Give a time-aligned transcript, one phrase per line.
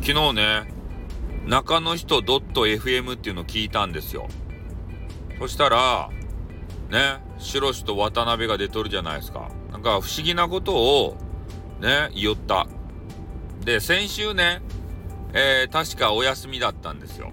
[0.00, 0.72] 昨日ね、
[1.46, 4.28] 中の人 .fm っていうのを聞いたんですよ。
[5.38, 6.10] そしたら、
[6.90, 9.50] ね、シロシと渡辺が出とるじゃないですか。
[9.70, 11.16] なんか不思議なことを、
[11.80, 12.66] ね、言った。
[13.64, 14.62] で、先週ね、
[15.34, 17.32] えー、確かお休みだったんですよ。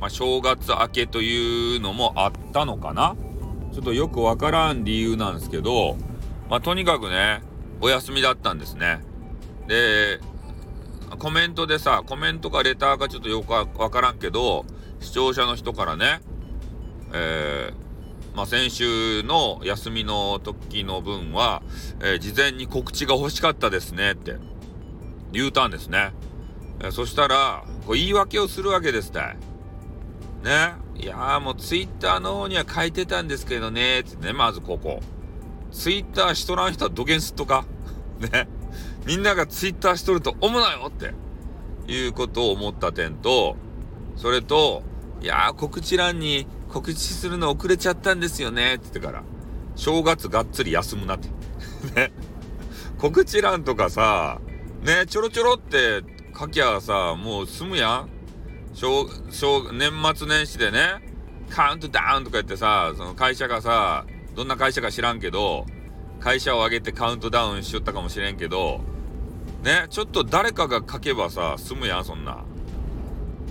[0.00, 3.16] まあ、正月明けというのもあったのかな
[3.72, 5.96] ちょっとよくわからん理由なんですけど、
[6.48, 7.42] まあ、とにかくね、
[7.80, 9.00] お休みだったんですね。
[9.68, 10.20] で、
[11.20, 14.64] コメントでさ、コメントかレターかちょっとよくわからんけど、
[15.00, 16.22] 視聴者の人からね、
[17.12, 21.62] えー、まあ、先週の休みの時の分は、
[22.00, 24.36] えー、事前に告知が欲しかったですねって
[25.30, 26.12] 言うたんですね。
[26.80, 29.20] えー、そしたら、こう言い訳をするわけですって。
[30.42, 30.72] ね。
[30.96, 35.00] いやもうツイッターの方には書いてたんですけどね、ってね、まずここ。
[35.70, 37.66] ツイッターしとらん人はどげんすっとか
[38.20, 38.48] ね。
[39.06, 41.14] みんながツイッターしとると思うなよって
[41.90, 43.56] いうことを思った点と、
[44.16, 44.82] それと、
[45.20, 49.22] いやー告知欄に告知するの遅れちゃったんですよねって言ってから、
[49.76, 51.28] 正月がっつり休むなって。
[51.94, 52.12] ね。
[52.98, 54.40] 告知欄とかさ、
[54.82, 56.02] ね、ちょろちょろって
[56.38, 58.10] 書きゃさ、もう済むやん
[58.74, 61.02] 小、小、年末年始でね、
[61.48, 64.04] カウントダウンとか言ってさ、その会社がさ、
[64.36, 65.66] どんな会社か知らんけど、
[66.20, 68.80] 会社を挙げてカウントダウンしよったかもしれんけど、
[69.62, 72.44] ね、ちょっと誰かが書けばさ、済むやん、そんな。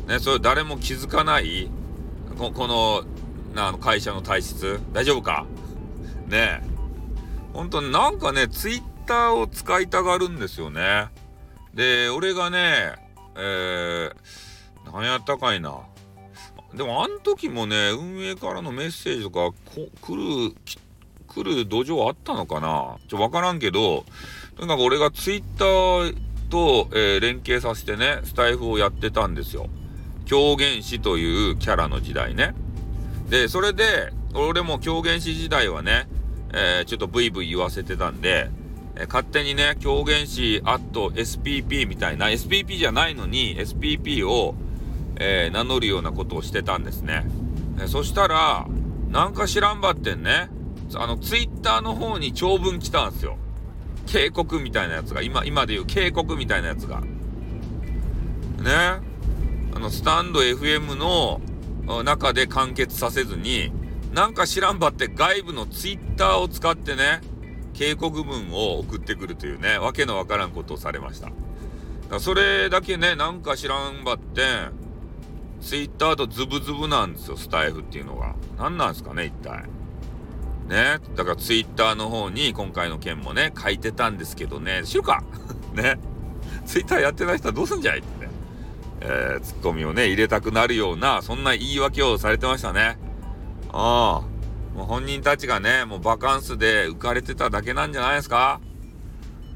[0.07, 1.69] ね、それ誰も気づかない
[2.37, 3.03] ここの、
[3.53, 5.45] な、会社の体質大丈夫か？
[6.27, 6.69] ねえ。
[7.53, 11.09] ほんとなんかね、ツイッターを使いたがるんですよね。
[11.73, 12.93] で、俺がね、
[13.35, 14.13] えー、
[14.93, 15.79] 何やったかいな。
[16.73, 19.51] でもあん時もね、運営からのメッセージとか
[20.01, 20.77] 来る、来
[21.29, 22.97] 来る土壌あったのかな？
[23.07, 24.05] ちょ、わからんけど、
[24.57, 26.17] とにかく俺がツイッター
[26.49, 29.67] と、えー、連携させてね、スタイフをやってたんですよ。
[30.25, 32.53] 狂言師というキャラの時代ね。
[33.29, 36.07] で、それで、俺も狂言師時代はね、
[36.51, 38.49] えー、ちょっとブイブイ言わせてたんで、
[38.95, 44.55] えー、勝手にね、狂言師アット SPP みたいな、SPP じゃないのに SPP を、
[45.17, 47.25] えー、名乗るようなことをしてたんですね。
[47.81, 48.67] えそしたら、
[49.09, 50.49] なんか知らんばってんね、
[50.95, 53.37] あの、ツイッターの方に長文来たんですよ。
[54.07, 57.01] 警告みたいなやつが、今、今で言う警告みたいなやつが。
[57.01, 57.07] ね。
[59.75, 61.41] あの、スタンド FM の
[62.03, 63.71] 中で完結させずに、
[64.13, 67.21] なんか知らんばって外部のツイッターを使ってね、
[67.73, 71.31] 警告文を送ってくるというね、わけのわからんことをされました。
[72.19, 74.41] それだけね、なんか知らんばって、
[75.61, 78.35] ツイッターとズブズブなんですよ、スタイフっていうのが。
[78.57, 79.65] 何なんですかね、一体。
[80.69, 80.99] ね。
[81.15, 85.23] だからツイッターの方に今回の件もね、書いてたんですけどね、知るか？
[85.73, 85.99] ね。
[86.65, 87.99] ツイッターやってない人はどうすんじゃい？
[87.99, 88.31] ってね。
[89.01, 92.97] えー、ツッコミをね、入れたくなるような、そんな言い訳をされてましたね。
[93.71, 94.77] ああ。
[94.77, 98.61] もう本人たちがね、もうバカンスで浮かれてただけなんじゃないですか？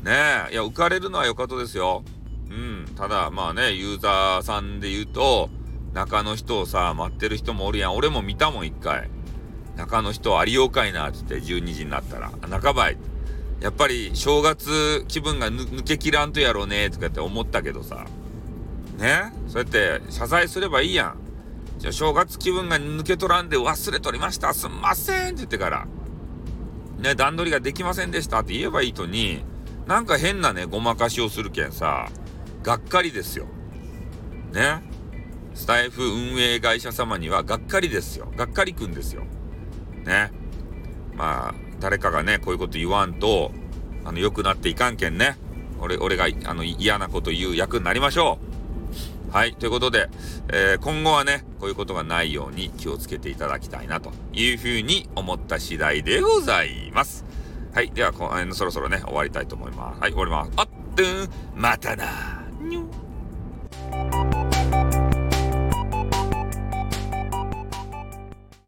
[0.03, 0.11] ね
[0.49, 0.53] え。
[0.53, 2.03] いや、浮かれるのは良かったですよ。
[2.49, 2.85] うん。
[2.95, 5.49] ただ、まあね、ユーザーさんで言うと、
[5.93, 7.95] 中の人をさ、待ってる人もおるやん。
[7.95, 9.09] 俺も見たもん、一回。
[9.77, 12.31] 中の人ありようかいな、つって12時になったら。
[12.59, 12.97] 半ばい。
[13.59, 18.05] やっぱり正月気分が抜けきらんとやろうね、とかって思ったけどさ。
[18.97, 19.33] ね？
[19.47, 21.17] そうやって謝罪すればいいやん。
[21.79, 24.53] じゃ正月気分が抜け取らんで忘れとりました。
[24.53, 25.87] すんませんって言ってから。
[26.99, 29.43] ね、段取りができませんでしたって言えばいいとに、
[29.87, 32.09] なんか変なね、ごまかしをするけんさ、
[32.61, 33.47] がっかりですよ。
[34.53, 34.83] ね？
[35.55, 38.31] スタイフ運営会社様にはがっかりですよ。
[38.35, 39.23] がっかりくんですよ。
[40.03, 40.31] ね。
[41.15, 43.51] まあ、誰かがね、こういうこと言わんと、
[44.05, 45.37] あの、良くなっていかんけんね。
[45.79, 48.39] 俺、俺が、あの、嫌なこと言う役になりましょ
[49.29, 49.33] う。
[49.35, 49.55] はい。
[49.55, 50.09] ということで、
[50.51, 57.25] えー、今後はね、こういうことがないように気をつけていただきたいなというふうに思った次第でございます。
[57.73, 57.89] はい。
[57.91, 60.01] では、このそろそろね、終わりたいと思います。
[60.01, 60.51] はい、終わります。
[60.57, 61.03] あっと
[61.55, 62.42] またな